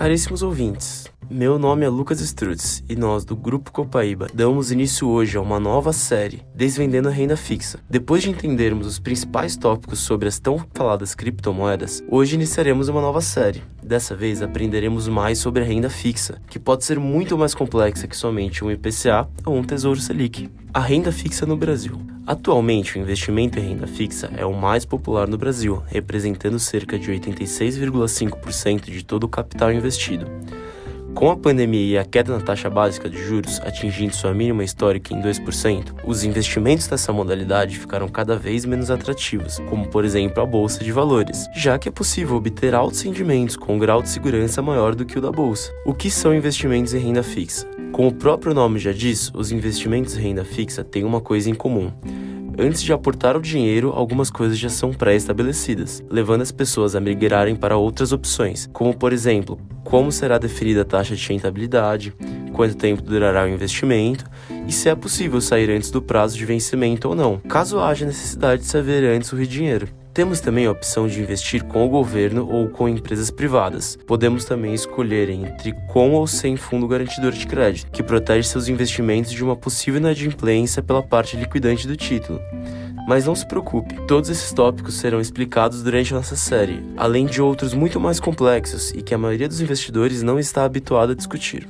Caríssimos 0.00 0.42
ouvintes, 0.42 1.12
meu 1.30 1.60
nome 1.60 1.86
é 1.86 1.88
Lucas 1.88 2.20
Strutz 2.20 2.82
e 2.88 2.96
nós, 2.96 3.24
do 3.24 3.36
Grupo 3.36 3.70
Copaíba, 3.70 4.26
damos 4.34 4.72
início 4.72 5.08
hoje 5.08 5.36
a 5.36 5.40
uma 5.40 5.60
nova 5.60 5.92
série, 5.92 6.42
Desvendando 6.52 7.08
a 7.08 7.12
Renda 7.12 7.36
Fixa. 7.36 7.78
Depois 7.88 8.24
de 8.24 8.30
entendermos 8.30 8.84
os 8.84 8.98
principais 8.98 9.56
tópicos 9.56 10.00
sobre 10.00 10.26
as 10.26 10.40
tão 10.40 10.60
faladas 10.74 11.14
criptomoedas, 11.14 12.02
hoje 12.08 12.34
iniciaremos 12.34 12.88
uma 12.88 13.00
nova 13.00 13.20
série. 13.20 13.62
Dessa 13.80 14.16
vez 14.16 14.42
aprenderemos 14.42 15.06
mais 15.06 15.38
sobre 15.38 15.62
a 15.62 15.64
renda 15.64 15.88
fixa, 15.88 16.42
que 16.50 16.58
pode 16.58 16.84
ser 16.84 16.98
muito 16.98 17.38
mais 17.38 17.54
complexa 17.54 18.08
que 18.08 18.16
somente 18.16 18.64
um 18.64 18.70
IPCA 18.70 19.28
ou 19.46 19.56
um 19.56 19.62
Tesouro 19.62 20.00
Selic. 20.00 20.50
A 20.74 20.80
renda 20.80 21.12
fixa 21.12 21.46
no 21.46 21.56
Brasil. 21.56 22.00
Atualmente, 22.26 22.98
o 22.98 23.00
investimento 23.00 23.58
em 23.58 23.68
renda 23.68 23.86
fixa 23.86 24.32
é 24.36 24.44
o 24.44 24.52
mais 24.52 24.84
popular 24.84 25.28
no 25.28 25.38
Brasil, 25.38 25.80
representando 25.86 26.58
cerca 26.58 26.98
de 26.98 27.10
86,5% 27.12 28.90
de 28.90 29.04
todo 29.04 29.24
o 29.24 29.28
capital 29.28 29.72
investido. 29.72 30.26
Com 31.14 31.30
a 31.30 31.36
pandemia 31.36 31.94
e 31.94 31.98
a 31.98 32.04
queda 32.04 32.36
na 32.36 32.42
taxa 32.42 32.70
básica 32.70 33.08
de 33.08 33.22
juros 33.22 33.60
atingindo 33.60 34.14
sua 34.14 34.32
mínima 34.32 34.64
histórica 34.64 35.12
em 35.12 35.20
2%, 35.20 35.96
os 36.04 36.24
investimentos 36.24 36.88
nessa 36.88 37.12
modalidade 37.12 37.78
ficaram 37.78 38.08
cada 38.08 38.36
vez 38.36 38.64
menos 38.64 38.90
atrativos, 38.90 39.58
como 39.68 39.88
por 39.88 40.04
exemplo 40.04 40.42
a 40.42 40.46
bolsa 40.46 40.82
de 40.82 40.92
valores, 40.92 41.46
já 41.54 41.78
que 41.78 41.88
é 41.88 41.92
possível 41.92 42.36
obter 42.36 42.74
altos 42.74 43.02
rendimentos 43.02 43.56
com 43.56 43.74
um 43.74 43.78
grau 43.78 44.00
de 44.02 44.08
segurança 44.08 44.62
maior 44.62 44.94
do 44.94 45.04
que 45.04 45.18
o 45.18 45.22
da 45.22 45.30
bolsa. 45.30 45.70
O 45.84 45.92
que 45.92 46.10
são 46.10 46.34
investimentos 46.34 46.94
em 46.94 46.98
renda 46.98 47.22
fixa? 47.22 47.66
Como 47.92 48.08
o 48.08 48.14
próprio 48.14 48.54
nome 48.54 48.78
já 48.78 48.92
diz, 48.92 49.30
os 49.34 49.52
investimentos 49.52 50.16
em 50.16 50.20
renda 50.20 50.44
fixa 50.44 50.84
têm 50.84 51.04
uma 51.04 51.20
coisa 51.20 51.50
em 51.50 51.54
comum 51.54 51.92
Antes 52.62 52.82
de 52.82 52.92
aportar 52.92 53.38
o 53.38 53.40
dinheiro, 53.40 53.90
algumas 53.94 54.28
coisas 54.28 54.58
já 54.58 54.68
são 54.68 54.92
pré-estabelecidas, 54.92 56.04
levando 56.10 56.42
as 56.42 56.52
pessoas 56.52 56.94
a 56.94 57.00
migrarem 57.00 57.56
para 57.56 57.78
outras 57.78 58.12
opções, 58.12 58.68
como 58.70 58.94
por 58.94 59.14
exemplo, 59.14 59.58
como 59.82 60.12
será 60.12 60.36
definida 60.36 60.82
a 60.82 60.84
taxa 60.84 61.16
de 61.16 61.26
rentabilidade, 61.26 62.12
quanto 62.52 62.76
tempo 62.76 63.00
durará 63.00 63.44
o 63.44 63.48
investimento 63.48 64.26
e 64.68 64.72
se 64.72 64.90
é 64.90 64.94
possível 64.94 65.40
sair 65.40 65.70
antes 65.70 65.90
do 65.90 66.02
prazo 66.02 66.36
de 66.36 66.44
vencimento 66.44 67.08
ou 67.08 67.14
não, 67.14 67.38
caso 67.38 67.80
haja 67.80 68.04
necessidade 68.04 68.60
de 68.60 68.68
saber 68.68 69.04
antes 69.04 69.32
o 69.32 69.46
dinheiro. 69.46 69.88
Temos 70.12 70.40
também 70.40 70.66
a 70.66 70.72
opção 70.72 71.06
de 71.06 71.20
investir 71.20 71.62
com 71.64 71.86
o 71.86 71.88
governo 71.88 72.48
ou 72.50 72.68
com 72.68 72.88
empresas 72.88 73.30
privadas. 73.30 73.96
Podemos 74.08 74.44
também 74.44 74.74
escolher 74.74 75.30
entre 75.30 75.72
com 75.88 76.12
ou 76.12 76.26
sem 76.26 76.56
fundo 76.56 76.88
garantidor 76.88 77.30
de 77.30 77.46
crédito, 77.46 77.90
que 77.92 78.02
protege 78.02 78.48
seus 78.48 78.66
investimentos 78.66 79.30
de 79.30 79.44
uma 79.44 79.54
possível 79.54 80.00
inadimplência 80.00 80.82
pela 80.82 81.02
parte 81.02 81.36
liquidante 81.36 81.86
do 81.86 81.96
título. 81.96 82.40
Mas 83.06 83.24
não 83.24 83.36
se 83.36 83.46
preocupe, 83.46 83.94
todos 84.06 84.28
esses 84.28 84.52
tópicos 84.52 84.94
serão 84.94 85.20
explicados 85.20 85.82
durante 85.82 86.12
nossa 86.12 86.34
série, 86.34 86.82
além 86.96 87.24
de 87.24 87.40
outros 87.40 87.72
muito 87.72 88.00
mais 88.00 88.18
complexos 88.18 88.90
e 88.90 89.02
que 89.02 89.14
a 89.14 89.18
maioria 89.18 89.48
dos 89.48 89.60
investidores 89.60 90.22
não 90.22 90.40
está 90.40 90.64
habituada 90.64 91.12
a 91.12 91.16
discutir. 91.16 91.66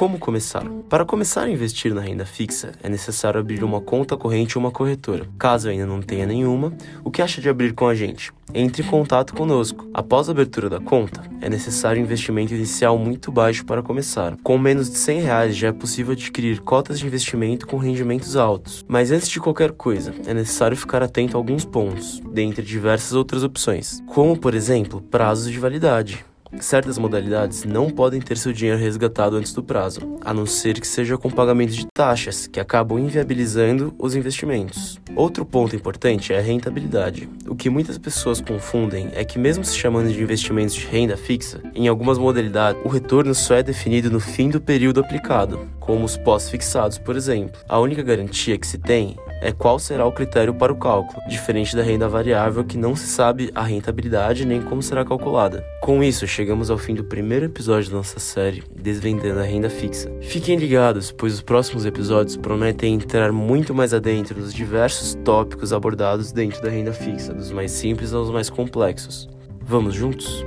Como 0.00 0.18
começar? 0.18 0.64
Para 0.88 1.04
começar 1.04 1.42
a 1.42 1.50
investir 1.50 1.92
na 1.92 2.00
renda 2.00 2.24
fixa, 2.24 2.72
é 2.82 2.88
necessário 2.88 3.38
abrir 3.38 3.62
uma 3.62 3.82
conta 3.82 4.16
corrente 4.16 4.56
ou 4.56 4.64
uma 4.64 4.70
corretora. 4.70 5.28
Caso 5.38 5.68
ainda 5.68 5.84
não 5.84 6.00
tenha 6.00 6.24
nenhuma, 6.24 6.72
o 7.04 7.10
que 7.10 7.20
acha 7.20 7.38
de 7.38 7.50
abrir 7.50 7.74
com 7.74 7.86
a 7.86 7.94
gente? 7.94 8.32
Entre 8.54 8.82
em 8.82 8.86
contato 8.86 9.34
conosco. 9.34 9.90
Após 9.92 10.26
a 10.26 10.32
abertura 10.32 10.70
da 10.70 10.80
conta, 10.80 11.22
é 11.42 11.50
necessário 11.50 12.00
um 12.00 12.04
investimento 12.06 12.54
inicial 12.54 12.96
muito 12.96 13.30
baixo 13.30 13.62
para 13.66 13.82
começar. 13.82 14.38
Com 14.42 14.56
menos 14.56 14.88
de 14.88 14.96
100 14.96 15.20
reais 15.20 15.54
já 15.54 15.68
é 15.68 15.72
possível 15.72 16.12
adquirir 16.12 16.60
cotas 16.60 16.98
de 16.98 17.06
investimento 17.06 17.66
com 17.66 17.76
rendimentos 17.76 18.36
altos. 18.36 18.82
Mas 18.88 19.10
antes 19.10 19.28
de 19.28 19.38
qualquer 19.38 19.72
coisa, 19.72 20.14
é 20.26 20.32
necessário 20.32 20.78
ficar 20.78 21.02
atento 21.02 21.36
a 21.36 21.38
alguns 21.38 21.66
pontos, 21.66 22.22
dentre 22.32 22.64
diversas 22.64 23.12
outras 23.12 23.44
opções, 23.44 24.02
como 24.06 24.34
por 24.34 24.54
exemplo, 24.54 25.02
prazos 25.02 25.52
de 25.52 25.58
validade. 25.58 26.24
Certas 26.58 26.98
modalidades 26.98 27.64
não 27.64 27.90
podem 27.90 28.20
ter 28.20 28.36
seu 28.36 28.52
dinheiro 28.52 28.78
resgatado 28.78 29.36
antes 29.36 29.52
do 29.52 29.62
prazo, 29.62 30.18
a 30.20 30.34
não 30.34 30.46
ser 30.46 30.80
que 30.80 30.86
seja 30.86 31.16
com 31.16 31.30
pagamento 31.30 31.72
de 31.72 31.86
taxas, 31.86 32.46
que 32.46 32.58
acabam 32.58 32.98
inviabilizando 32.98 33.94
os 33.98 34.14
investimentos. 34.14 35.00
Outro 35.14 35.44
ponto 35.44 35.76
importante 35.76 36.32
é 36.32 36.38
a 36.38 36.42
rentabilidade. 36.42 37.28
O 37.46 37.54
que 37.54 37.70
muitas 37.70 37.98
pessoas 37.98 38.40
confundem 38.40 39.10
é 39.14 39.24
que, 39.24 39.38
mesmo 39.38 39.64
se 39.64 39.76
chamando 39.76 40.12
de 40.12 40.22
investimentos 40.22 40.74
de 40.74 40.86
renda 40.86 41.16
fixa, 41.16 41.60
em 41.74 41.88
algumas 41.88 42.18
modalidades 42.18 42.80
o 42.84 42.88
retorno 42.88 43.34
só 43.34 43.54
é 43.54 43.62
definido 43.62 44.10
no 44.10 44.20
fim 44.20 44.48
do 44.48 44.60
período 44.60 45.00
aplicado, 45.00 45.68
como 45.78 46.04
os 46.04 46.16
pós-fixados, 46.16 46.98
por 46.98 47.16
exemplo. 47.16 47.60
A 47.68 47.78
única 47.78 48.02
garantia 48.02 48.58
que 48.58 48.66
se 48.66 48.78
tem 48.78 49.16
é 49.40 49.52
qual 49.52 49.78
será 49.78 50.06
o 50.06 50.12
critério 50.12 50.54
para 50.54 50.72
o 50.72 50.76
cálculo, 50.76 51.20
diferente 51.28 51.74
da 51.74 51.82
renda 51.82 52.08
variável 52.08 52.64
que 52.64 52.76
não 52.76 52.94
se 52.94 53.06
sabe 53.06 53.50
a 53.54 53.62
rentabilidade 53.62 54.44
nem 54.44 54.60
como 54.60 54.82
será 54.82 55.04
calculada. 55.04 55.64
Com 55.80 56.02
isso, 56.02 56.26
chegamos 56.26 56.70
ao 56.70 56.78
fim 56.78 56.94
do 56.94 57.04
primeiro 57.04 57.46
episódio 57.46 57.90
da 57.90 57.96
nossa 57.96 58.18
série 58.18 58.62
Desvendando 58.74 59.40
a 59.40 59.44
Renda 59.44 59.70
Fixa. 59.70 60.12
Fiquem 60.20 60.56
ligados, 60.56 61.10
pois 61.12 61.34
os 61.34 61.42
próximos 61.42 61.86
episódios 61.86 62.36
prometem 62.36 62.94
entrar 62.94 63.32
muito 63.32 63.74
mais 63.74 63.94
adentro 63.94 64.38
nos 64.38 64.52
diversos 64.52 65.14
tópicos 65.24 65.72
abordados 65.72 66.32
dentro 66.32 66.62
da 66.62 66.68
renda 66.68 66.92
fixa, 66.92 67.32
dos 67.32 67.50
mais 67.50 67.70
simples 67.70 68.12
aos 68.12 68.30
mais 68.30 68.50
complexos. 68.50 69.28
Vamos 69.62 69.94
juntos? 69.94 70.44